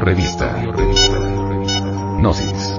[0.00, 0.62] Revista.
[2.18, 2.78] Gnosis.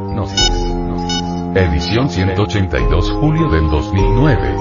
[1.55, 4.55] Edición 182 julio del 2009.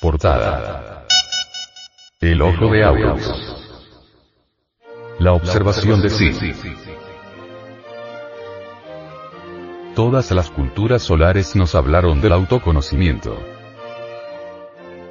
[0.00, 1.06] Portada.
[2.20, 3.56] El ojo de Aurus.
[5.18, 6.32] La observación de sí.
[9.98, 13.36] Todas las culturas solares nos hablaron del autoconocimiento.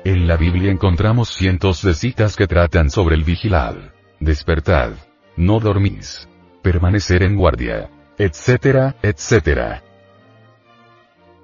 [0.06, 3.76] En la Biblia encontramos cientos de citas que tratan sobre el vigilad,
[4.22, 4.92] despertad,
[5.36, 6.30] no dormís,
[6.62, 9.84] permanecer en guardia, etcétera, etcétera.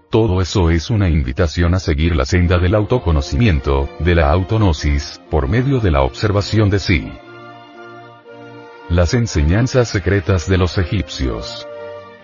[0.10, 5.50] Todo eso es una invitación a seguir la senda del autoconocimiento, de la autonosis, por
[5.50, 7.12] medio de la observación de sí.
[8.88, 11.68] Las enseñanzas secretas de los egipcios.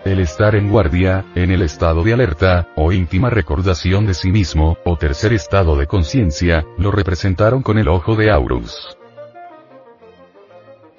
[0.04, 4.78] El estar en guardia, en el estado de alerta, o íntima recordación de sí mismo,
[4.84, 8.96] o tercer estado de conciencia, lo representaron con el ojo de Aurus.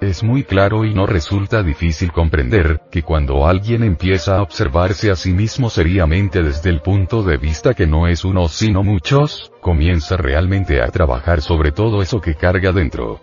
[0.00, 5.16] Es muy claro y no resulta difícil comprender, que cuando alguien empieza a observarse a
[5.16, 10.16] sí mismo seriamente desde el punto de vista que no es uno sino muchos, comienza
[10.16, 13.20] realmente a trabajar sobre todo eso que carga dentro.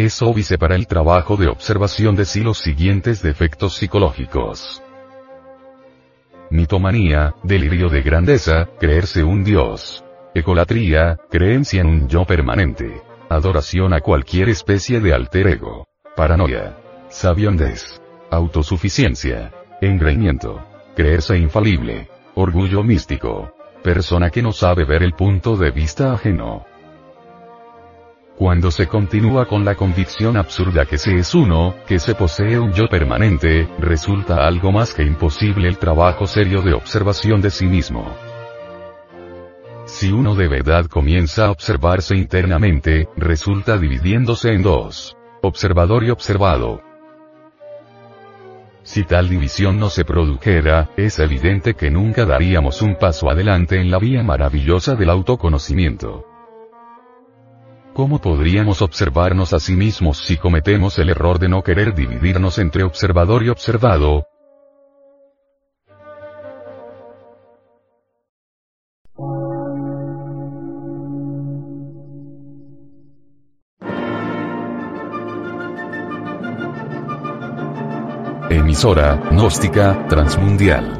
[0.00, 4.82] Es óbice para el trabajo de observación de sí los siguientes defectos psicológicos.
[6.48, 10.02] Mitomanía, delirio de grandeza, creerse un dios.
[10.34, 13.02] Ecolatría, creencia en un yo permanente.
[13.28, 15.86] Adoración a cualquier especie de alter ego.
[16.16, 16.78] Paranoia.
[17.10, 18.00] Sabiondez.
[18.30, 19.52] Autosuficiencia.
[19.82, 20.64] Engreimiento.
[20.96, 22.08] Creerse infalible.
[22.36, 23.52] Orgullo místico.
[23.82, 26.69] Persona que no sabe ver el punto de vista ajeno.
[28.40, 32.72] Cuando se continúa con la convicción absurda que se es uno, que se posee un
[32.72, 38.16] yo permanente, resulta algo más que imposible el trabajo serio de observación de sí mismo.
[39.84, 45.18] Si uno de verdad comienza a observarse internamente, resulta dividiéndose en dos.
[45.42, 46.80] Observador y observado.
[48.84, 53.90] Si tal división no se produjera, es evidente que nunca daríamos un paso adelante en
[53.90, 56.29] la vía maravillosa del autoconocimiento.
[57.94, 62.84] ¿Cómo podríamos observarnos a sí mismos si cometemos el error de no querer dividirnos entre
[62.84, 64.26] observador y observado?
[78.50, 80.99] Emisora, gnóstica, transmundial.